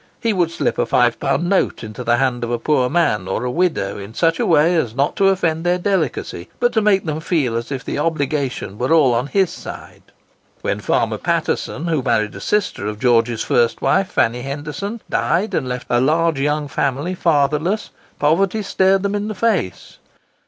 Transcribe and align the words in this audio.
He 0.19 0.33
would 0.33 0.49
slip 0.49 0.79
a 0.79 0.85
five 0.87 1.19
pound 1.19 1.47
note 1.47 1.83
into 1.83 2.03
the 2.03 2.17
hand 2.17 2.43
of 2.43 2.49
a 2.49 2.57
poor 2.57 2.89
man 2.89 3.27
or 3.27 3.43
a 3.43 3.51
widow 3.51 3.99
in 3.99 4.15
such 4.15 4.39
a 4.39 4.47
way 4.47 4.75
as 4.75 4.95
not 4.95 5.15
to 5.17 5.27
offend 5.29 5.63
their 5.63 5.77
delicacy, 5.77 6.49
but 6.59 6.73
to 6.73 6.81
make 6.81 7.05
them 7.05 7.19
feel 7.19 7.55
as 7.55 7.71
if 7.71 7.85
the 7.85 7.99
obligation 7.99 8.79
were 8.79 8.91
all 8.91 9.13
on 9.13 9.27
his 9.27 9.51
side. 9.51 10.01
When 10.63 10.79
Farmer 10.79 11.19
Paterson, 11.19 11.85
who 11.85 12.01
married 12.01 12.33
a 12.33 12.41
sister 12.41 12.87
of 12.87 12.97
George's 12.99 13.43
first 13.43 13.79
wife, 13.79 14.07
Fanny 14.11 14.41
Henderson, 14.41 15.01
died 15.07 15.53
and 15.53 15.69
left 15.69 15.85
a 15.87 16.01
large 16.01 16.39
young 16.39 16.67
family 16.67 17.13
fatherless, 17.13 17.91
poverty 18.17 18.63
stared 18.63 19.03
them 19.03 19.13
in 19.13 19.27
the 19.27 19.35
face. 19.35 19.99